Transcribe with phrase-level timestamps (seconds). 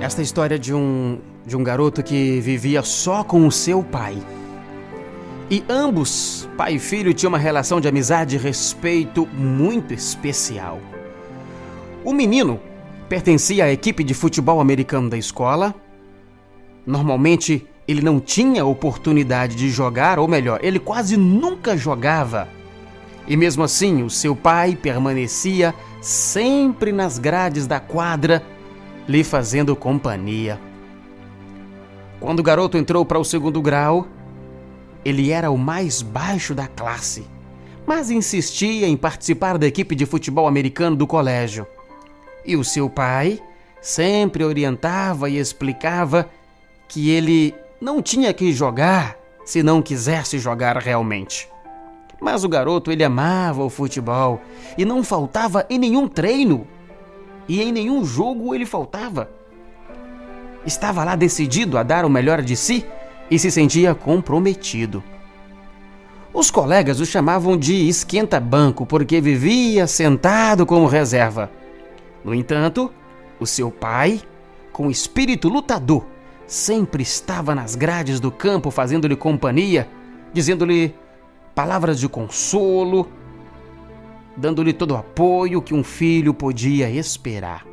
[0.00, 4.16] Esta história de um de um garoto que vivia só com o seu pai.
[5.50, 10.78] E ambos, pai e filho, tinham uma relação de amizade e respeito muito especial.
[12.04, 12.60] O menino
[13.08, 15.74] pertencia à equipe de futebol americano da escola.
[16.86, 22.48] Normalmente ele não tinha oportunidade de jogar, ou melhor, ele quase nunca jogava.
[23.26, 28.42] E mesmo assim, o seu pai permanecia sempre nas grades da quadra,
[29.10, 30.60] lhe fazendo companhia.
[32.20, 34.06] Quando o garoto entrou para o segundo grau,
[35.04, 37.26] ele era o mais baixo da classe,
[37.84, 41.66] mas insistia em participar da equipe de futebol americano do colégio.
[42.46, 43.40] E o seu pai
[43.80, 46.30] sempre orientava e explicava
[46.86, 51.48] que ele não tinha que jogar se não quisesse jogar realmente.
[52.20, 54.40] Mas o garoto ele amava o futebol
[54.78, 56.64] e não faltava em nenhum treino.
[57.50, 59.28] E em nenhum jogo ele faltava.
[60.64, 62.86] Estava lá decidido a dar o melhor de si
[63.28, 65.02] e se sentia comprometido.
[66.32, 71.50] Os colegas o chamavam de esquenta-banco porque vivia sentado como reserva.
[72.24, 72.88] No entanto,
[73.40, 74.20] o seu pai,
[74.72, 76.06] com espírito lutador,
[76.46, 79.88] sempre estava nas grades do campo fazendo-lhe companhia,
[80.32, 80.94] dizendo-lhe
[81.52, 83.08] palavras de consolo,
[84.40, 87.66] dando-lhe todo o apoio que um filho podia esperar.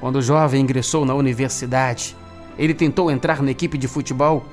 [0.00, 2.16] Quando o jovem ingressou na universidade,
[2.56, 4.44] ele tentou entrar na equipe de futebol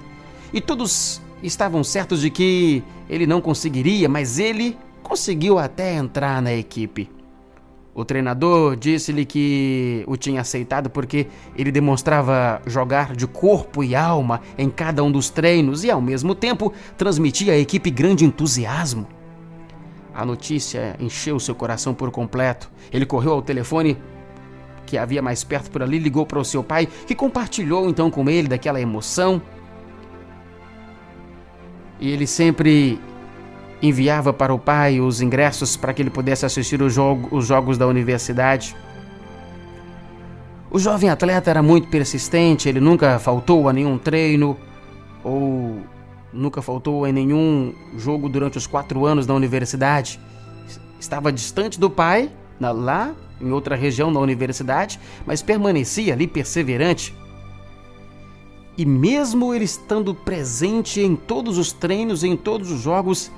[0.52, 6.54] e todos estavam certos de que ele não conseguiria, mas ele conseguiu até entrar na
[6.54, 7.10] equipe.
[7.94, 14.42] O treinador disse-lhe que o tinha aceitado porque ele demonstrava jogar de corpo e alma
[14.56, 19.08] em cada um dos treinos e, ao mesmo tempo, transmitia à equipe grande entusiasmo.
[20.18, 22.72] A notícia encheu seu coração por completo.
[22.92, 23.96] Ele correu ao telefone
[24.84, 28.28] que havia mais perto por ali, ligou para o seu pai, que compartilhou então com
[28.28, 29.40] ele daquela emoção.
[32.00, 33.00] E ele sempre
[33.80, 37.86] enviava para o pai os ingressos para que ele pudesse assistir jogo, os jogos da
[37.86, 38.76] universidade.
[40.72, 44.58] O jovem atleta era muito persistente, ele nunca faltou a nenhum treino
[45.24, 45.78] ou
[46.32, 50.20] nunca faltou em nenhum jogo durante os quatro anos da universidade.
[51.00, 57.16] Estava distante do pai, lá em outra região da universidade, mas permanecia ali perseverante.
[58.78, 63.32] E mesmo ele estando presente em todos os treinos, em todos os jogos,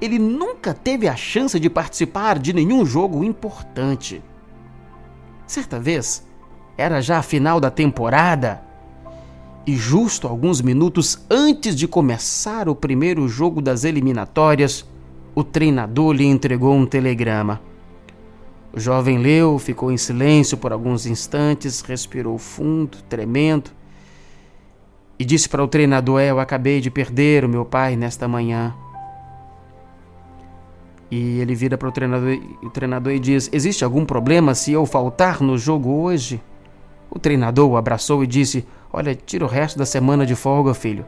[0.00, 4.22] ele nunca teve a chance de participar de nenhum jogo importante.
[5.46, 6.26] Certa vez,
[6.76, 8.62] era já a final da temporada,
[9.66, 14.88] e justo alguns minutos antes de começar o primeiro jogo das eliminatórias,
[15.34, 17.60] o treinador lhe entregou um telegrama.
[18.72, 23.70] O jovem leu, ficou em silêncio por alguns instantes, respirou fundo, tremendo,
[25.18, 28.72] e disse para o treinador: é, Eu acabei de perder o meu pai nesta manhã.
[31.10, 34.86] E ele vira para o treinador, o treinador e diz: Existe algum problema se eu
[34.86, 36.40] faltar no jogo hoje?
[37.10, 41.04] O treinador o abraçou e disse: Olha, tira o resto da semana de folga, filho.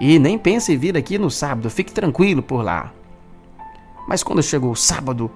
[0.00, 2.92] E nem pense em vir aqui no sábado, fique tranquilo por lá.
[4.08, 5.30] Mas quando chegou o sábado,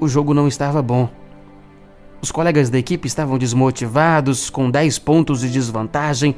[0.00, 1.08] o jogo não estava bom.
[2.20, 6.34] Os colegas da equipe estavam desmotivados, com 10 pontos de desvantagem.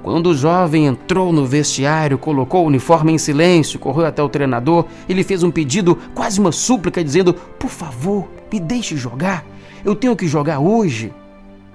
[0.00, 4.84] Quando o jovem entrou no vestiário, colocou o uniforme em silêncio, correu até o treinador
[5.08, 9.44] e lhe fez um pedido, quase uma súplica, dizendo: Por favor, me deixe jogar.
[9.84, 11.12] Eu tenho que jogar hoje.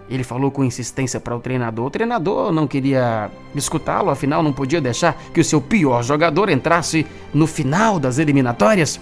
[0.10, 1.86] Ele falou com insistência para o treinador.
[1.86, 7.06] O treinador não queria escutá-lo, afinal, não podia deixar que o seu pior jogador entrasse
[7.34, 9.00] no final das eliminatórias.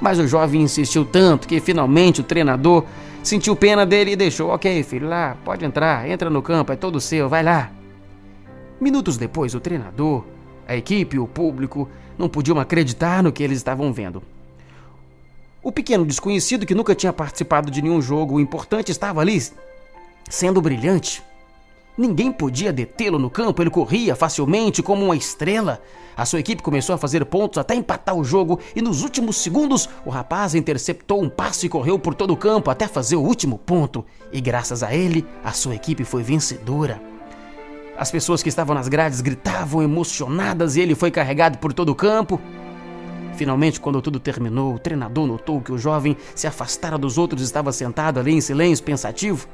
[0.00, 2.84] Mas o jovem insistiu tanto que finalmente o treinador
[3.22, 7.00] sentiu pena dele e deixou: Ok, filho, lá, pode entrar, entra no campo, é todo
[7.00, 7.70] seu, vai lá.
[8.80, 10.24] Minutos depois, o treinador,
[10.66, 14.22] a equipe o público não podiam acreditar no que eles estavam vendo.
[15.62, 19.40] O pequeno desconhecido que nunca tinha participado de nenhum jogo importante estava ali,
[20.28, 21.22] sendo brilhante.
[21.96, 25.82] Ninguém podia detê-lo no campo, ele corria facilmente como uma estrela.
[26.16, 29.88] A sua equipe começou a fazer pontos até empatar o jogo e nos últimos segundos
[30.04, 33.58] o rapaz interceptou um passe e correu por todo o campo até fazer o último
[33.58, 34.04] ponto.
[34.32, 37.00] E graças a ele, a sua equipe foi vencedora.
[37.96, 41.94] As pessoas que estavam nas grades gritavam emocionadas e ele foi carregado por todo o
[41.94, 42.40] campo.
[43.36, 47.44] Finalmente, quando tudo terminou, o treinador notou que o jovem se afastara dos outros e
[47.44, 49.46] estava sentado ali em silêncio, pensativo.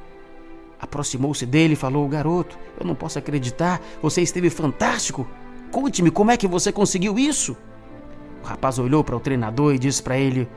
[0.80, 5.26] Aproximou-se dele e falou: Garoto, eu não posso acreditar, você esteve fantástico.
[5.70, 7.56] Conte-me como é que você conseguiu isso.
[8.42, 10.48] O rapaz olhou para o treinador e disse para ele: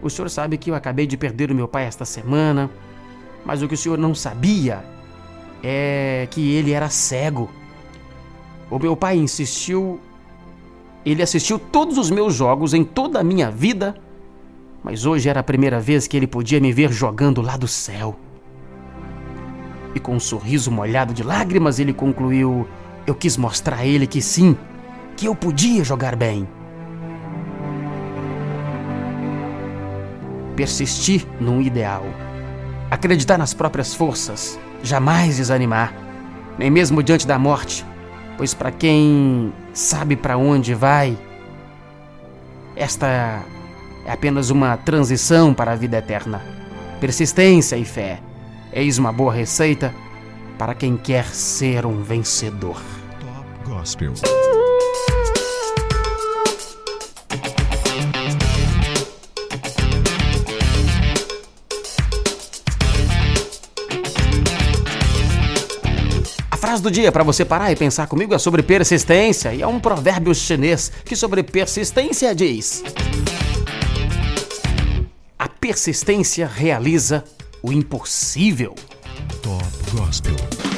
[0.00, 2.70] O senhor sabe que eu acabei de perder o meu pai esta semana.
[3.44, 4.82] Mas o que o senhor não sabia
[5.62, 7.50] é que ele era cego.
[8.70, 10.00] O meu pai insistiu.
[11.04, 13.94] Ele assistiu todos os meus jogos em toda a minha vida,
[14.82, 18.18] mas hoje era a primeira vez que ele podia me ver jogando lá do céu.
[19.94, 22.68] E com um sorriso molhado de lágrimas, ele concluiu:
[23.06, 24.56] Eu quis mostrar a ele que sim,
[25.16, 26.48] que eu podia jogar bem.
[30.56, 32.04] Persistir num ideal.
[32.90, 34.58] Acreditar nas próprias forças.
[34.82, 35.94] Jamais desanimar,
[36.58, 37.84] nem mesmo diante da morte,
[38.36, 41.16] pois para quem sabe para onde vai,
[42.76, 43.42] esta
[44.04, 46.42] é apenas uma transição para a vida eterna.
[47.00, 48.20] Persistência e fé.
[48.76, 49.94] Eis uma boa receita
[50.58, 52.82] para quem quer ser um vencedor.
[53.20, 54.12] Top Gospel.
[66.58, 69.78] frase do dia para você parar e pensar comigo é sobre persistência e é um
[69.78, 72.82] provérbio chinês que sobre persistência diz:
[75.38, 77.22] A persistência realiza
[77.64, 78.74] o impossível.
[79.42, 80.73] Top Gospel.